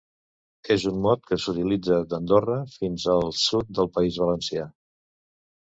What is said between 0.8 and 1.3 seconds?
un mot